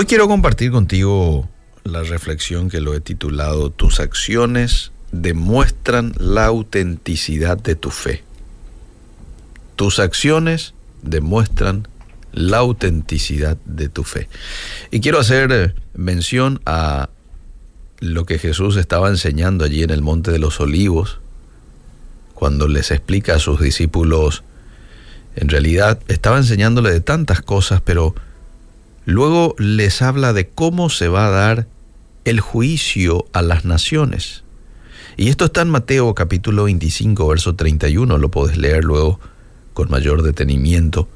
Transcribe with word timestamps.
Hoy 0.00 0.06
quiero 0.06 0.28
compartir 0.28 0.70
contigo 0.70 1.46
la 1.84 2.02
reflexión 2.02 2.70
que 2.70 2.80
lo 2.80 2.94
he 2.94 3.00
titulado 3.00 3.68
Tus 3.68 4.00
acciones 4.00 4.92
demuestran 5.12 6.14
la 6.16 6.46
autenticidad 6.46 7.58
de 7.58 7.74
tu 7.74 7.90
fe. 7.90 8.24
Tus 9.76 9.98
acciones 9.98 10.72
demuestran 11.02 11.86
la 12.32 12.56
autenticidad 12.56 13.58
de 13.66 13.90
tu 13.90 14.04
fe. 14.04 14.30
Y 14.90 15.00
quiero 15.00 15.20
hacer 15.20 15.52
eh, 15.52 15.74
mención 15.92 16.62
a 16.64 17.10
lo 17.98 18.24
que 18.24 18.38
Jesús 18.38 18.78
estaba 18.78 19.10
enseñando 19.10 19.66
allí 19.66 19.82
en 19.82 19.90
el 19.90 20.00
Monte 20.00 20.30
de 20.30 20.38
los 20.38 20.60
Olivos, 20.60 21.18
cuando 22.32 22.68
les 22.68 22.90
explica 22.90 23.34
a 23.34 23.38
sus 23.38 23.60
discípulos, 23.60 24.44
en 25.36 25.50
realidad 25.50 26.00
estaba 26.08 26.38
enseñándole 26.38 26.90
de 26.90 27.02
tantas 27.02 27.42
cosas, 27.42 27.82
pero 27.82 28.14
luego 29.10 29.54
les 29.58 30.02
habla 30.02 30.32
de 30.32 30.48
cómo 30.48 30.88
se 30.88 31.08
va 31.08 31.26
a 31.26 31.30
dar 31.30 31.66
el 32.24 32.40
juicio 32.40 33.26
a 33.32 33.42
las 33.42 33.64
naciones. 33.64 34.44
Y 35.16 35.28
esto 35.28 35.46
está 35.46 35.62
en 35.62 35.70
Mateo 35.70 36.14
capítulo 36.14 36.64
25, 36.64 37.26
verso 37.26 37.56
31, 37.56 38.18
lo 38.18 38.30
puedes 38.30 38.56
leer 38.56 38.84
luego 38.84 39.20
con 39.74 39.90
mayor 39.90 40.22
detenimiento, 40.22 41.08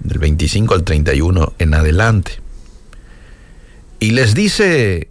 del 0.00 0.18
25 0.18 0.74
al 0.74 0.84
31 0.84 1.54
en 1.58 1.74
adelante. 1.74 2.40
Y 4.00 4.10
les 4.10 4.34
dice 4.34 5.10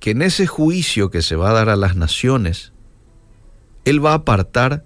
que 0.00 0.10
en 0.10 0.22
ese 0.22 0.46
juicio 0.46 1.10
que 1.10 1.22
se 1.22 1.36
va 1.36 1.50
a 1.50 1.54
dar 1.54 1.70
a 1.70 1.76
las 1.76 1.96
naciones, 1.96 2.72
Él 3.84 4.04
va 4.04 4.12
a 4.12 4.16
apartar 4.16 4.84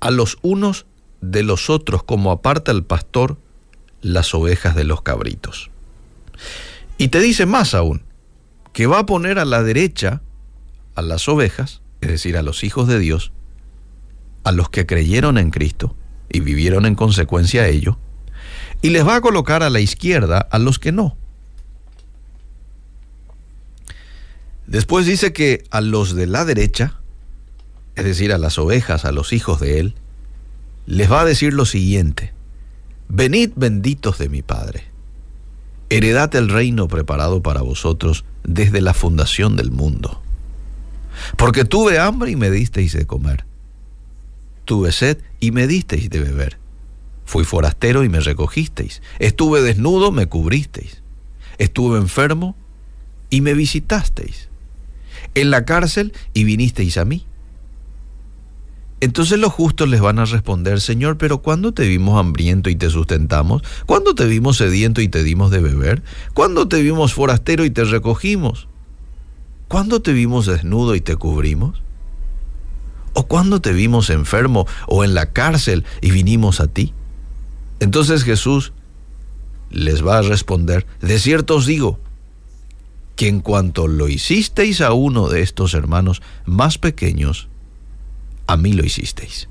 a 0.00 0.10
los 0.10 0.38
unos 0.42 0.86
de 1.20 1.42
los 1.42 1.70
otros 1.70 2.04
como 2.04 2.30
aparta 2.30 2.70
el 2.70 2.84
pastor 2.84 3.38
las 4.04 4.34
ovejas 4.34 4.76
de 4.76 4.84
los 4.84 5.00
cabritos. 5.00 5.70
Y 6.98 7.08
te 7.08 7.20
dice 7.20 7.46
más 7.46 7.74
aún, 7.74 8.04
que 8.74 8.86
va 8.86 9.00
a 9.00 9.06
poner 9.06 9.38
a 9.38 9.46
la 9.46 9.62
derecha 9.62 10.20
a 10.94 11.02
las 11.02 11.26
ovejas, 11.26 11.80
es 12.02 12.10
decir, 12.10 12.36
a 12.36 12.42
los 12.42 12.64
hijos 12.64 12.86
de 12.86 12.98
Dios, 12.98 13.32
a 14.44 14.52
los 14.52 14.68
que 14.68 14.84
creyeron 14.84 15.38
en 15.38 15.50
Cristo 15.50 15.96
y 16.28 16.40
vivieron 16.40 16.84
en 16.84 16.94
consecuencia 16.94 17.62
a 17.62 17.68
ello, 17.68 17.98
y 18.82 18.90
les 18.90 19.06
va 19.06 19.16
a 19.16 19.20
colocar 19.22 19.62
a 19.62 19.70
la 19.70 19.80
izquierda 19.80 20.38
a 20.38 20.58
los 20.58 20.78
que 20.78 20.92
no. 20.92 21.16
Después 24.66 25.06
dice 25.06 25.32
que 25.32 25.64
a 25.70 25.80
los 25.80 26.14
de 26.14 26.26
la 26.26 26.44
derecha, 26.44 27.00
es 27.96 28.04
decir, 28.04 28.34
a 28.34 28.38
las 28.38 28.58
ovejas, 28.58 29.06
a 29.06 29.12
los 29.12 29.32
hijos 29.32 29.60
de 29.60 29.80
él, 29.80 29.94
les 30.84 31.10
va 31.10 31.22
a 31.22 31.24
decir 31.24 31.54
lo 31.54 31.64
siguiente, 31.64 32.33
venid 33.08 33.50
benditos 33.56 34.18
de 34.18 34.28
mi 34.28 34.42
Padre, 34.42 34.84
heredad 35.90 36.34
el 36.34 36.48
reino 36.48 36.88
preparado 36.88 37.42
para 37.42 37.62
vosotros 37.62 38.24
desde 38.42 38.80
la 38.80 38.94
fundación 38.94 39.56
del 39.56 39.70
mundo. 39.70 40.20
Porque 41.36 41.64
tuve 41.64 41.98
hambre 41.98 42.32
y 42.32 42.36
me 42.36 42.50
disteis 42.50 42.92
de 42.92 43.06
comer, 43.06 43.44
tuve 44.64 44.92
sed 44.92 45.18
y 45.40 45.52
me 45.52 45.66
disteis 45.66 46.10
de 46.10 46.20
beber, 46.20 46.58
fui 47.24 47.44
forastero 47.44 48.04
y 48.04 48.08
me 48.08 48.20
recogisteis, 48.20 49.02
estuve 49.18 49.62
desnudo, 49.62 50.10
me 50.10 50.26
cubristeis, 50.26 51.02
estuve 51.58 51.98
enfermo 51.98 52.56
y 53.30 53.40
me 53.40 53.54
visitasteis. 53.54 54.48
En 55.34 55.50
la 55.50 55.64
cárcel 55.64 56.12
y 56.32 56.44
vinisteis 56.44 56.98
a 56.98 57.04
mí. 57.04 57.26
Entonces 59.04 59.38
los 59.38 59.52
justos 59.52 59.86
les 59.90 60.00
van 60.00 60.18
a 60.18 60.24
responder, 60.24 60.80
Señor, 60.80 61.18
pero 61.18 61.42
¿cuándo 61.42 61.74
te 61.74 61.86
vimos 61.86 62.18
hambriento 62.18 62.70
y 62.70 62.74
te 62.74 62.88
sustentamos? 62.88 63.62
¿Cuándo 63.84 64.14
te 64.14 64.24
vimos 64.24 64.56
sediento 64.56 65.02
y 65.02 65.08
te 65.08 65.22
dimos 65.22 65.50
de 65.50 65.60
beber? 65.60 66.02
¿Cuándo 66.32 66.68
te 66.68 66.80
vimos 66.80 67.12
forastero 67.12 67.66
y 67.66 67.70
te 67.70 67.84
recogimos? 67.84 68.66
¿Cuándo 69.68 70.00
te 70.00 70.14
vimos 70.14 70.46
desnudo 70.46 70.94
y 70.94 71.02
te 71.02 71.16
cubrimos? 71.16 71.82
¿O 73.12 73.26
cuándo 73.26 73.60
te 73.60 73.74
vimos 73.74 74.08
enfermo 74.08 74.66
o 74.86 75.04
en 75.04 75.12
la 75.12 75.34
cárcel 75.34 75.84
y 76.00 76.10
vinimos 76.10 76.60
a 76.60 76.66
ti? 76.66 76.94
Entonces 77.80 78.24
Jesús 78.24 78.72
les 79.70 80.02
va 80.02 80.16
a 80.16 80.22
responder, 80.22 80.86
de 81.02 81.18
cierto 81.18 81.56
os 81.56 81.66
digo, 81.66 82.00
que 83.16 83.28
en 83.28 83.40
cuanto 83.40 83.86
lo 83.86 84.08
hicisteis 84.08 84.80
a 84.80 84.94
uno 84.94 85.28
de 85.28 85.42
estos 85.42 85.74
hermanos 85.74 86.22
más 86.46 86.78
pequeños, 86.78 87.48
a 88.46 88.56
mí 88.56 88.72
lo 88.72 88.84
hicisteis. 88.84 89.48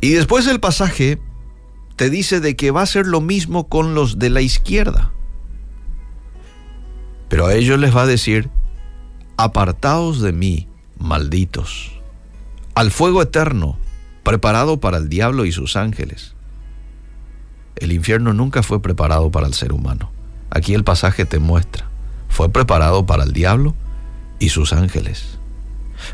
Y 0.00 0.10
después 0.10 0.46
el 0.46 0.60
pasaje 0.60 1.18
te 1.96 2.10
dice 2.10 2.40
de 2.40 2.56
que 2.56 2.70
va 2.70 2.82
a 2.82 2.86
ser 2.86 3.06
lo 3.06 3.20
mismo 3.20 3.68
con 3.68 3.94
los 3.94 4.18
de 4.18 4.30
la 4.30 4.40
izquierda. 4.40 5.12
Pero 7.28 7.46
a 7.46 7.54
ellos 7.54 7.78
les 7.78 7.94
va 7.94 8.02
a 8.02 8.06
decir, 8.06 8.48
apartaos 9.36 10.20
de 10.20 10.32
mí, 10.32 10.68
malditos, 10.98 11.92
al 12.74 12.90
fuego 12.90 13.22
eterno, 13.22 13.78
preparado 14.22 14.78
para 14.78 14.98
el 14.98 15.08
diablo 15.08 15.44
y 15.44 15.52
sus 15.52 15.76
ángeles. 15.76 16.34
El 17.76 17.92
infierno 17.92 18.32
nunca 18.32 18.62
fue 18.62 18.82
preparado 18.82 19.30
para 19.30 19.46
el 19.46 19.54
ser 19.54 19.72
humano. 19.72 20.10
Aquí 20.50 20.74
el 20.74 20.84
pasaje 20.84 21.24
te 21.24 21.38
muestra. 21.38 21.88
Fue 22.28 22.48
preparado 22.48 23.06
para 23.06 23.24
el 23.24 23.32
diablo 23.32 23.74
y 24.38 24.48
sus 24.48 24.72
ángeles. 24.72 25.37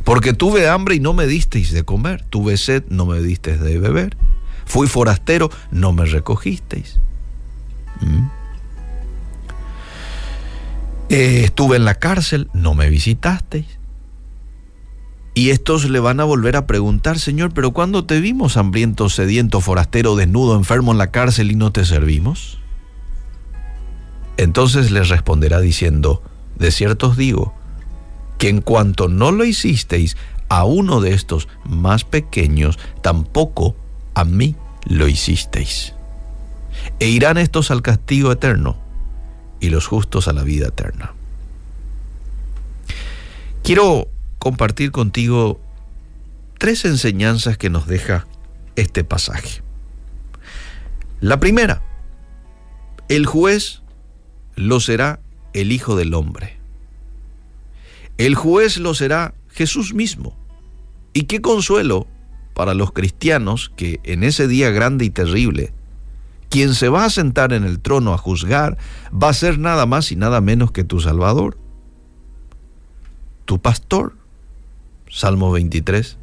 Porque 0.05 0.33
tuve 0.33 0.69
hambre 0.69 0.97
y 0.97 1.01
no 1.01 1.13
me 1.13 1.27
disteis 1.27 1.73
de 1.73 1.85
comer. 1.85 2.25
Tuve 2.31 2.57
sed, 2.57 2.85
no 2.89 3.07
me 3.07 3.21
disteis 3.21 3.61
de 3.61 3.79
beber. 3.79 4.17
Fui 4.65 4.87
forastero, 4.87 5.51
no 5.71 5.93
me 5.93 6.07
recogisteis. 6.07 7.01
¿Mm? 8.01 8.27
Eh, 11.11 11.43
estuve 11.45 11.77
en 11.77 11.85
la 11.85 11.95
cárcel, 11.95 12.49
no 12.55 12.75
me 12.75 12.89
visitasteis. 12.89 13.67
Y 15.35 15.51
estos 15.51 15.91
le 15.91 15.99
van 15.99 16.21
a 16.21 16.25
volver 16.25 16.57
a 16.57 16.67
preguntar, 16.67 17.19
Señor, 17.19 17.53
pero 17.53 17.73
¿cuándo 17.73 18.05
te 18.05 18.21
vimos 18.21 18.57
hambriento, 18.57 19.09
sediento, 19.09 19.61
forastero, 19.61 20.15
desnudo, 20.15 20.57
enfermo 20.57 20.93
en 20.93 20.99
la 20.99 21.11
cárcel 21.11 21.51
y 21.51 21.57
no 21.57 21.73
te 21.73 21.85
servimos? 21.85 22.61
Entonces 24.37 24.93
les 24.93 25.09
responderá 25.09 25.61
diciendo, 25.61 26.23
de 26.57 26.71
cierto 26.71 27.09
os 27.09 27.17
digo, 27.17 27.53
que 28.45 28.51
en 28.51 28.61
cuanto 28.61 29.09
no 29.09 29.33
lo 29.33 29.47
hicisteis 29.47 30.19
a 30.51 30.67
uno 30.67 31.01
de 31.01 31.15
estos 31.15 31.49
más 31.65 32.05
pequeños, 32.05 32.79
tampoco 33.01 33.75
a 34.13 34.27
mí 34.27 34.55
lo 34.85 35.09
hicisteis. 35.09 35.95
E 37.01 37.09
irán 37.09 37.39
estos 37.39 37.71
al 37.71 37.81
castigo 37.81 38.31
eterno 38.31 38.77
y 39.61 39.71
los 39.71 39.87
justos 39.87 40.29
a 40.29 40.35
la 40.35 40.43
vida 40.43 40.67
eterna. 40.67 41.15
Quiero 43.63 44.09
compartir 44.39 44.91
contigo 44.91 45.59
tres 46.59 46.85
enseñanzas 46.85 47.57
que 47.57 47.71
nos 47.71 47.87
deja 47.87 48.27
este 48.77 49.05
pasaje. 49.05 49.63
La 51.23 51.41
primera, 51.41 51.81
el 53.09 53.25
juez 53.25 53.81
lo 54.55 54.81
será 54.81 55.21
el 55.55 55.73
Hijo 55.73 55.97
del 55.97 56.13
Hombre. 56.13 56.63
El 58.19 58.35
juez 58.35 58.79
lo 58.79 58.95
será 58.95 59.35
Jesús 59.49 59.95
mismo. 59.95 60.37
Y 61.13 61.23
qué 61.25 61.41
consuelo 61.41 62.07
para 62.55 62.75
los 62.75 62.93
cristianos 62.93 63.73
que 63.77 64.01
en 64.05 64.23
ese 64.23 64.49
día 64.49 64.71
grande 64.71 65.05
y 65.05 65.11
terrible, 65.11 65.73
quien 66.49 66.75
se 66.75 66.89
va 66.89 67.05
a 67.05 67.11
sentar 67.11 67.53
en 67.53 67.65
el 67.65 67.81
trono 67.81 68.13
a 68.13 68.19
juzgar 68.19 68.79
va 69.11 69.29
a 69.29 69.35
ser 69.35 69.59
nada 69.59 69.87
más 69.87 70.13
y 70.13 70.17
nada 70.17 70.41
menos 70.41 70.71
que 70.71 70.85
tu 70.85 71.01
Salvador, 71.01 71.59
tu 73.45 73.61
pastor, 73.61 74.17
Salmo 75.11 75.51
23. 75.53 76.17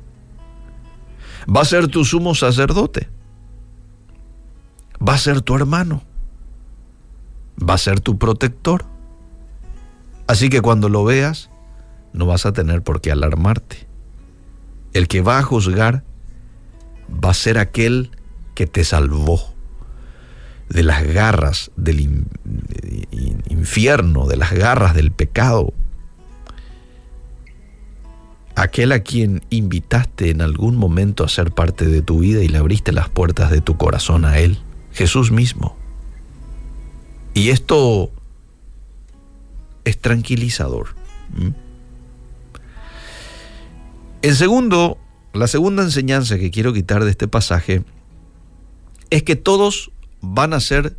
Va 1.54 1.62
a 1.62 1.66
ser 1.66 1.88
tu 1.88 2.06
sumo 2.06 2.36
sacerdote. 2.36 3.10
Va 5.06 5.16
a 5.16 5.18
ser 5.18 5.42
tu 5.42 5.56
hermano 5.56 6.04
va 7.62 7.76
a 7.76 7.78
ser 7.78 8.00
tu 8.00 8.18
protector. 8.18 8.86
Así 10.28 10.50
que 10.50 10.62
cuando 10.62 10.90
lo 10.90 11.04
veas, 11.04 11.50
no 12.14 12.26
vas 12.26 12.46
a 12.46 12.54
tener 12.54 12.82
por 12.82 13.02
qué 13.02 13.12
alarmarte. 13.12 13.88
El 14.94 15.08
que 15.08 15.22
va 15.22 15.40
a 15.40 15.44
juzgar 15.44 16.04
va 17.10 17.32
a 17.32 17.34
ser 17.34 17.58
aquel 17.58 18.12
que 18.56 18.68
te 18.68 18.84
salvó 18.84 19.42
de 20.70 20.84
las 20.84 21.04
garras 21.04 21.72
del 21.76 22.26
infierno, 23.50 24.28
de 24.28 24.38
las 24.38 24.54
garras 24.54 24.94
del 24.94 25.12
pecado. 25.12 25.74
Aquel 28.56 28.92
a 28.92 29.00
quien 29.00 29.42
invitaste 29.50 30.30
en 30.30 30.42
algún 30.42 30.76
momento 30.76 31.24
a 31.24 31.30
ser 31.30 31.52
parte 31.52 31.86
de 31.86 32.02
tu 32.02 32.20
vida 32.20 32.44
y 32.44 32.48
le 32.48 32.58
abriste 32.58 32.92
las 32.92 33.10
puertas 33.10 33.50
de 33.52 33.62
tu 33.62 33.78
corazón 33.78 34.26
a 34.26 34.40
Él, 34.40 34.60
Jesús 34.92 35.32
mismo. 35.32 35.76
Y 37.34 37.50
esto 37.50 38.12
es 39.84 39.98
tranquilizador. 40.00 40.96
En 44.24 44.36
segundo, 44.36 45.00
la 45.34 45.48
segunda 45.48 45.82
enseñanza 45.82 46.38
que 46.38 46.52
quiero 46.52 46.74
quitar 46.74 47.04
de 47.04 47.12
este 47.12 47.28
pasaje 47.28 47.84
es 49.10 49.24
que 49.24 49.36
todos 49.36 49.92
van 50.22 50.54
a 50.54 50.60
ser 50.60 50.96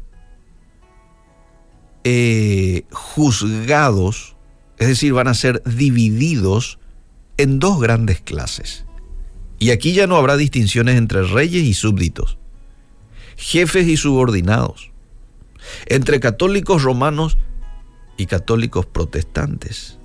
eh, 2.02 2.84
juzgados, 2.90 4.34
es 4.78 4.88
decir, 4.88 5.12
van 5.12 5.28
a 5.28 5.34
ser 5.34 5.62
divididos 5.64 6.80
en 7.36 7.60
dos 7.60 7.80
grandes 7.80 8.20
clases. 8.20 8.84
Y 9.60 9.70
aquí 9.70 9.92
ya 9.92 10.08
no 10.08 10.16
habrá 10.16 10.36
distinciones 10.36 10.98
entre 10.98 11.22
reyes 11.22 11.62
y 11.62 11.74
súbditos, 11.74 12.38
jefes 13.36 13.86
y 13.86 13.96
subordinados, 13.96 14.90
entre 15.86 16.18
católicos 16.18 16.82
romanos 16.82 17.38
y 18.16 18.26
católicos 18.26 18.84
protestantes. 18.86 20.00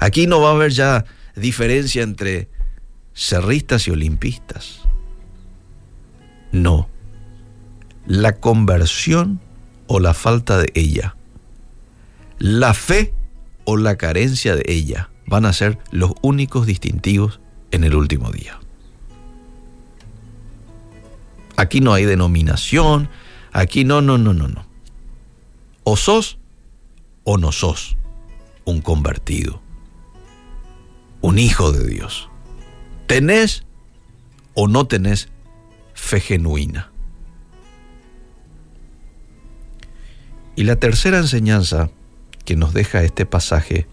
Aquí 0.00 0.26
no 0.26 0.40
va 0.40 0.48
a 0.48 0.54
haber 0.54 0.72
ya 0.72 1.04
diferencia 1.38 2.02
entre 2.02 2.48
cerristas 3.14 3.88
y 3.88 3.90
olimpistas. 3.90 4.82
No. 6.52 6.88
La 8.06 8.36
conversión 8.36 9.40
o 9.86 10.00
la 10.00 10.14
falta 10.14 10.58
de 10.58 10.70
ella, 10.74 11.16
la 12.38 12.74
fe 12.74 13.12
o 13.64 13.76
la 13.76 13.96
carencia 13.96 14.54
de 14.54 14.64
ella 14.66 15.10
van 15.26 15.44
a 15.44 15.52
ser 15.52 15.78
los 15.90 16.12
únicos 16.22 16.66
distintivos 16.66 17.40
en 17.70 17.84
el 17.84 17.94
último 17.94 18.30
día. 18.30 18.58
Aquí 21.56 21.80
no 21.80 21.92
hay 21.92 22.04
denominación, 22.04 23.08
aquí 23.52 23.84
no, 23.84 24.00
no, 24.00 24.16
no, 24.16 24.32
no, 24.32 24.48
no. 24.48 24.66
O 25.84 25.96
sos 25.96 26.38
o 27.24 27.36
no 27.36 27.52
sos 27.52 27.96
un 28.64 28.80
convertido, 28.80 29.60
un 31.20 31.38
hijo 31.38 31.72
de 31.72 31.86
Dios. 31.86 32.28
¿Tenés 33.06 33.64
o 34.54 34.68
no 34.68 34.86
tenés 34.86 35.28
fe 35.94 36.20
genuina? 36.20 36.90
Y 40.56 40.64
la 40.64 40.76
tercera 40.76 41.18
enseñanza 41.18 41.90
que 42.48 42.56
nos 42.56 42.72
deja 42.72 43.02
este 43.02 43.26
pasaje, 43.26 43.86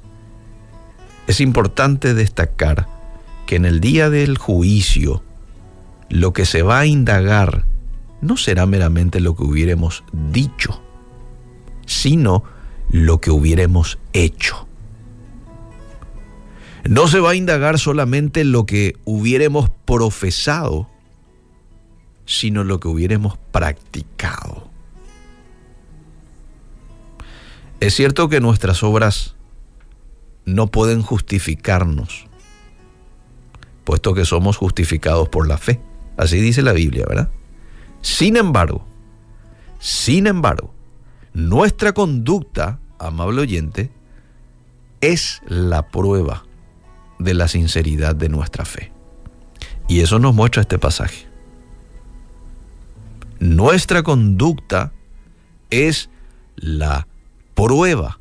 es 1.28 1.42
importante 1.42 2.14
destacar 2.14 2.88
que 3.46 3.58
en 3.58 3.66
el 3.66 3.82
día 3.82 4.10
del 4.10 4.38
juicio, 4.38 5.22
lo 6.10 6.32
que 6.32 6.46
se 6.46 6.62
va 6.62 6.80
a 6.80 6.86
indagar 6.86 7.66
no 8.22 8.38
será 8.38 8.66
meramente 8.66 9.20
lo 9.20 9.36
que 9.36 9.44
hubiéramos 9.44 10.06
dicho, 10.32 10.82
sino 11.86 12.46
lo 12.90 13.20
que 13.20 13.30
hubiéramos 13.30 14.00
hecho. 14.14 14.65
No 16.88 17.08
se 17.08 17.20
va 17.20 17.32
a 17.32 17.36
indagar 17.36 17.80
solamente 17.80 18.44
lo 18.44 18.68
que 18.68 18.96
hubiéramos 19.06 19.72
profesado, 19.86 20.88
sino 22.28 22.64
lo 22.64 22.80
que 22.80 22.88
hubiéramos 22.88 23.40
practicado. 23.52 24.70
Es 27.80 27.96
cierto 27.96 28.30
que 28.30 28.40
nuestras 28.40 28.84
obras 28.84 29.36
no 30.46 30.68
pueden 30.68 31.02
justificarnos, 31.02 32.28
puesto 33.84 34.14
que 34.14 34.26
somos 34.26 34.58
justificados 34.58 35.28
por 35.30 35.48
la 35.48 35.58
fe. 35.58 35.82
Así 36.18 36.40
dice 36.40 36.62
la 36.62 36.74
Biblia, 36.74 37.06
¿verdad? 37.10 37.32
Sin 38.02 38.38
embargo, 38.38 38.86
sin 39.80 40.28
embargo, 40.28 40.72
nuestra 41.34 41.94
conducta, 41.94 42.80
amable 43.00 43.42
oyente, 43.42 43.90
es 45.02 45.42
la 45.48 45.90
prueba 45.90 46.46
de 47.20 47.34
la 47.34 47.48
sinceridad 47.48 48.16
de 48.16 48.30
nuestra 48.30 48.66
fe. 48.66 48.92
Y 49.88 50.02
eso 50.02 50.20
nos 50.20 50.34
muestra 50.34 50.62
este 50.62 50.80
pasaje. 50.80 51.28
Nuestra 53.40 54.04
conducta 54.04 54.92
es 55.70 56.10
la 56.56 57.08
prueba 57.54 58.20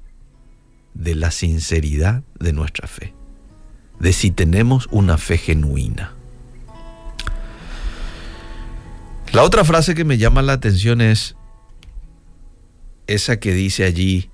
de 0.95 1.15
la 1.15 1.31
sinceridad 1.31 2.23
de 2.39 2.53
nuestra 2.53 2.87
fe, 2.89 3.15
de 3.99 4.13
si 4.13 4.31
tenemos 4.31 4.89
una 4.91 5.19
fe 5.19 5.39
genuina. 5.39 6.13
La 9.33 9.43
otra 9.43 9.65
frase 9.65 9.95
que 9.95 10.05
me 10.05 10.19
llama 10.19 10.43
la 10.43 10.53
atención 10.53 11.01
es 11.01 11.37
esa 13.07 13.41
que 13.41 13.53
dice 13.53 13.85
allí, 13.85 14.31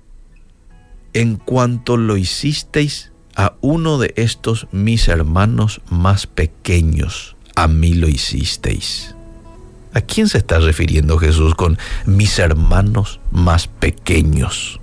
en 1.13 1.35
cuanto 1.35 1.97
lo 1.97 2.17
hicisteis 2.17 3.10
a 3.35 3.55
uno 3.61 3.97
de 3.97 4.13
estos 4.17 4.67
mis 4.71 5.07
hermanos 5.07 5.81
más 5.89 6.27
pequeños, 6.27 7.35
a 7.55 7.67
mí 7.67 7.93
lo 7.93 8.07
hicisteis. 8.07 9.15
¿A 9.93 10.01
quién 10.01 10.29
se 10.29 10.37
está 10.37 10.59
refiriendo 10.59 11.17
Jesús 11.17 11.55
con 11.55 11.77
mis 12.05 12.39
hermanos 12.39 13.19
más 13.31 13.67
pequeños? 13.67 14.79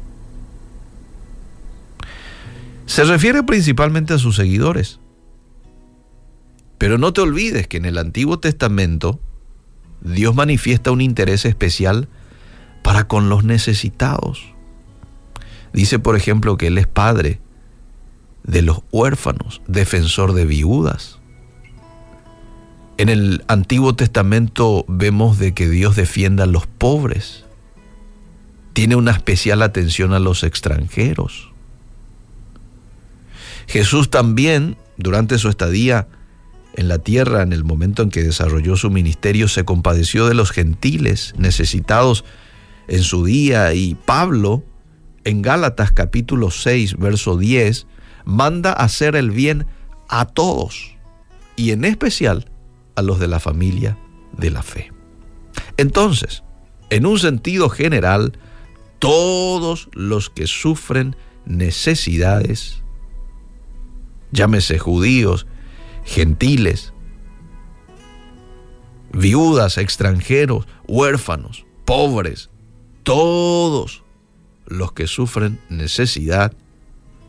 Se 2.86 3.04
refiere 3.04 3.42
principalmente 3.42 4.14
a 4.14 4.18
sus 4.18 4.36
seguidores. 4.36 5.00
Pero 6.78 6.96
no 6.96 7.12
te 7.12 7.20
olvides 7.20 7.66
que 7.66 7.78
en 7.78 7.86
el 7.86 7.98
Antiguo 7.98 8.38
Testamento 8.38 9.18
Dios 10.00 10.34
manifiesta 10.34 10.90
un 10.90 11.00
interés 11.00 11.44
especial 11.44 12.08
para 12.82 13.08
con 13.08 13.28
los 13.28 13.44
necesitados. 13.44 14.54
Dice, 15.72 15.98
por 15.98 16.16
ejemplo, 16.16 16.56
que 16.56 16.68
Él 16.68 16.78
es 16.78 16.86
padre 16.86 17.40
de 18.48 18.62
los 18.62 18.80
huérfanos, 18.90 19.60
defensor 19.68 20.32
de 20.32 20.46
viudas. 20.46 21.18
En 22.96 23.10
el 23.10 23.44
Antiguo 23.46 23.94
Testamento 23.94 24.84
vemos 24.88 25.38
de 25.38 25.52
que 25.52 25.68
Dios 25.68 25.94
defienda 25.94 26.44
a 26.44 26.46
los 26.48 26.66
pobres. 26.66 27.44
Tiene 28.72 28.96
una 28.96 29.12
especial 29.12 29.62
atención 29.62 30.14
a 30.14 30.18
los 30.18 30.42
extranjeros. 30.42 31.52
Jesús 33.68 34.08
también, 34.08 34.78
durante 34.96 35.38
su 35.38 35.50
estadía 35.50 36.08
en 36.74 36.88
la 36.88 36.98
tierra, 36.98 37.42
en 37.42 37.52
el 37.52 37.64
momento 37.64 38.02
en 38.02 38.08
que 38.08 38.22
desarrolló 38.22 38.76
su 38.76 38.90
ministerio, 38.90 39.46
se 39.46 39.66
compadeció 39.66 40.26
de 40.26 40.34
los 40.34 40.52
gentiles 40.52 41.34
necesitados 41.36 42.24
en 42.88 43.02
su 43.02 43.26
día 43.26 43.74
y 43.74 43.94
Pablo, 43.94 44.64
en 45.24 45.42
Gálatas 45.42 45.92
capítulo 45.92 46.50
6, 46.50 46.96
verso 46.96 47.36
10, 47.36 47.86
manda 48.28 48.74
hacer 48.74 49.16
el 49.16 49.30
bien 49.30 49.66
a 50.06 50.26
todos 50.26 50.94
y 51.56 51.70
en 51.70 51.86
especial 51.86 52.50
a 52.94 53.00
los 53.00 53.18
de 53.18 53.26
la 53.26 53.40
familia 53.40 53.96
de 54.36 54.50
la 54.50 54.62
fe. 54.62 54.92
Entonces, 55.78 56.44
en 56.90 57.06
un 57.06 57.18
sentido 57.18 57.70
general, 57.70 58.38
todos 58.98 59.88
los 59.94 60.28
que 60.28 60.46
sufren 60.46 61.16
necesidades, 61.46 62.82
llámese 64.30 64.78
judíos, 64.78 65.46
gentiles, 66.04 66.92
viudas, 69.10 69.78
extranjeros, 69.78 70.66
huérfanos, 70.86 71.64
pobres, 71.86 72.50
todos 73.04 74.04
los 74.66 74.92
que 74.92 75.06
sufren 75.06 75.58
necesidad 75.70 76.54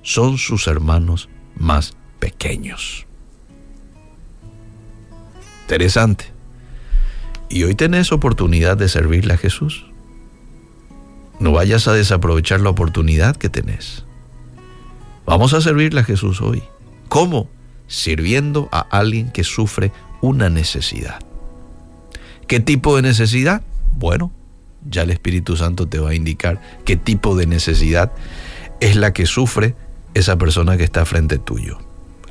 son 0.01 0.37
sus 0.37 0.67
hermanos 0.67 1.29
más 1.55 1.95
pequeños. 2.19 3.05
Interesante. 5.61 6.25
Y 7.49 7.63
hoy 7.63 7.75
tenés 7.75 8.11
oportunidad 8.11 8.77
de 8.77 8.89
servirle 8.89 9.33
a 9.33 9.37
Jesús. 9.37 9.85
No 11.39 11.51
vayas 11.51 11.87
a 11.87 11.93
desaprovechar 11.93 12.59
la 12.59 12.69
oportunidad 12.69 13.35
que 13.35 13.49
tenés. 13.49 14.05
Vamos 15.25 15.53
a 15.53 15.61
servirle 15.61 16.01
a 16.01 16.03
Jesús 16.03 16.41
hoy. 16.41 16.63
¿Cómo? 17.07 17.49
Sirviendo 17.87 18.67
a 18.71 18.79
alguien 18.79 19.31
que 19.31 19.43
sufre 19.43 19.91
una 20.21 20.49
necesidad. 20.49 21.19
¿Qué 22.47 22.59
tipo 22.59 22.95
de 22.95 23.03
necesidad? 23.03 23.61
Bueno, 23.95 24.31
ya 24.87 25.03
el 25.03 25.11
Espíritu 25.11 25.55
Santo 25.55 25.87
te 25.87 25.99
va 25.99 26.09
a 26.11 26.15
indicar 26.15 26.61
qué 26.85 26.97
tipo 26.97 27.35
de 27.35 27.45
necesidad 27.45 28.11
es 28.79 28.95
la 28.95 29.13
que 29.13 29.25
sufre 29.25 29.75
esa 30.13 30.37
persona 30.37 30.77
que 30.77 30.83
está 30.83 31.05
frente 31.05 31.37
tuyo. 31.37 31.79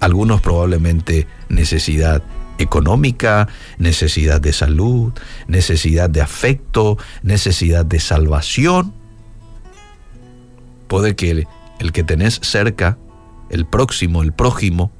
Algunos 0.00 0.40
probablemente 0.40 1.26
necesidad 1.48 2.22
económica, 2.58 3.48
necesidad 3.78 4.40
de 4.40 4.52
salud, 4.52 5.12
necesidad 5.46 6.10
de 6.10 6.20
afecto, 6.20 6.98
necesidad 7.22 7.84
de 7.84 8.00
salvación. 8.00 8.92
Puede 10.88 11.16
que 11.16 11.30
el, 11.30 11.48
el 11.78 11.92
que 11.92 12.04
tenés 12.04 12.40
cerca, 12.42 12.98
el 13.50 13.66
próximo, 13.66 14.22
el 14.22 14.32
prójimo, 14.32 14.90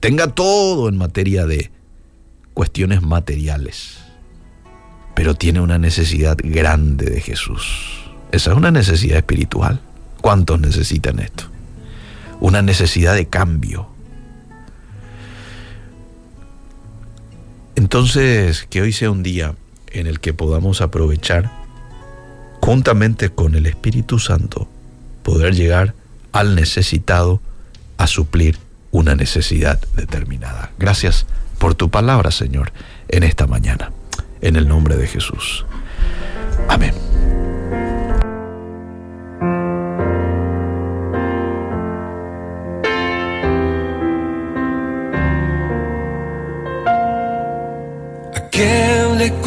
tenga 0.00 0.28
todo 0.28 0.88
en 0.88 0.96
materia 0.96 1.46
de 1.46 1.70
cuestiones 2.54 3.02
materiales 3.02 4.04
pero 5.14 5.34
tiene 5.34 5.60
una 5.60 5.78
necesidad 5.78 6.36
grande 6.42 7.06
de 7.06 7.20
Jesús. 7.20 8.10
Esa 8.32 8.50
es 8.50 8.56
una 8.56 8.70
necesidad 8.70 9.18
espiritual. 9.18 9.80
¿Cuántos 10.20 10.60
necesitan 10.60 11.20
esto? 11.20 11.44
Una 12.40 12.62
necesidad 12.62 13.14
de 13.14 13.26
cambio. 13.26 13.88
Entonces, 17.76 18.66
que 18.70 18.82
hoy 18.82 18.92
sea 18.92 19.10
un 19.10 19.22
día 19.22 19.54
en 19.88 20.06
el 20.06 20.20
que 20.20 20.32
podamos 20.32 20.80
aprovechar 20.80 21.50
juntamente 22.60 23.30
con 23.30 23.54
el 23.54 23.66
Espíritu 23.66 24.18
Santo, 24.18 24.68
poder 25.22 25.54
llegar 25.54 25.94
al 26.32 26.54
necesitado 26.54 27.40
a 27.98 28.06
suplir 28.06 28.58
una 28.90 29.14
necesidad 29.14 29.80
determinada. 29.96 30.72
Gracias 30.78 31.26
por 31.58 31.74
tu 31.74 31.90
palabra, 31.90 32.30
Señor, 32.30 32.72
en 33.08 33.22
esta 33.22 33.46
mañana. 33.46 33.92
En 34.40 34.56
el 34.56 34.68
nombre 34.68 34.96
de 34.96 35.06
Jesús. 35.06 35.64
Amén. 36.68 37.13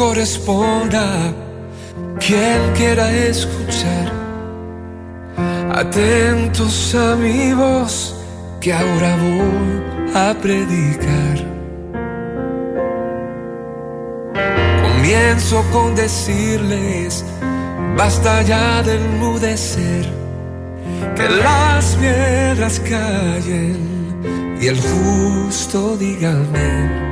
Corresponda, 0.08 1.06
quien 2.18 2.60
quiera 2.74 3.10
escuchar. 3.12 4.06
Atentos 5.74 6.94
amigos, 6.94 8.16
que 8.58 8.72
ahora 8.72 9.16
voy 9.26 10.14
a 10.14 10.34
predicar. 10.40 11.36
Comienzo 14.82 15.62
con 15.72 15.94
decirles, 15.94 17.22
basta 17.94 18.40
ya 18.42 18.82
de 18.82 18.96
enmudecer, 18.96 20.06
que 21.16 21.28
las 21.28 21.84
piedras 21.96 22.80
callen 22.80 23.76
y 24.58 24.68
el 24.68 24.80
justo 24.80 25.98
diga 25.98 26.30
amén 26.30 27.08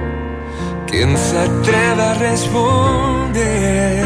¿Quién 0.87 1.19
se 1.19 1.39
atreve 1.39 2.03
a 2.03 2.15
responder? 2.15 4.05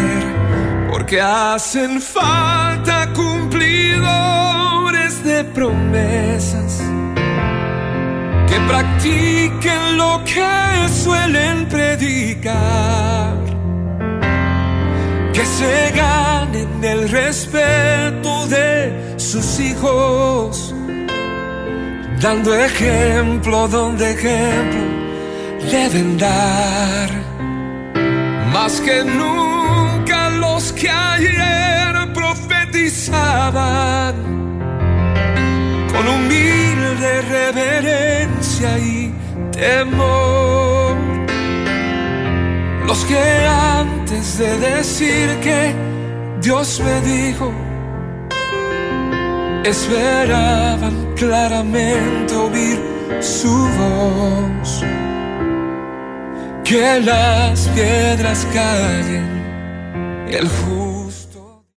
Porque 0.91 1.21
hacen 1.21 2.01
falta 2.01 3.13
cumplidores 3.13 5.23
de 5.23 5.45
promesas 5.45 6.81
que 8.49 8.59
practiquen 8.67 9.99
lo 9.99 10.25
que 10.25 10.89
suelen 10.89 11.69
predicar, 11.69 13.37
que 15.35 15.45
se 15.45 15.93
ganen 15.95 16.83
el 16.83 17.11
respeto 17.11 18.47
de 18.47 19.19
sus 19.19 19.61
hijos, 19.61 20.75
dando 22.21 22.55
ejemplo 22.55 23.69
donde 23.69 24.13
ejemplo 24.13 25.00
deben 25.71 26.19
dar 26.19 27.11
más 28.53 28.81
que 28.81 29.05
nunca 29.05 30.31
los 30.31 30.73
que 30.73 30.89
ayer 30.89 32.13
profetizaban 32.15 34.15
con 35.93 36.09
humilde 36.09 37.23
reverencia 37.23 38.79
y 38.79 39.13
temor. 39.53 40.97
Los 42.87 43.05
que 43.05 43.17
antes 43.17 44.39
de 44.39 44.59
decir 44.59 45.39
que 45.41 45.75
Dios 46.41 46.81
me 46.81 47.01
dijo, 47.03 47.53
esperaban 49.65 51.15
claramente 51.17 52.35
oír 52.35 52.81
su 53.21 53.69
voz 53.79 54.83
que 56.71 57.01
las 57.01 57.67
piedras 57.75 58.47
callen, 58.53 59.27
el 60.29 60.49
justo 60.49 60.90